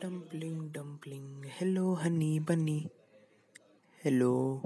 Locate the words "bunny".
2.38-2.90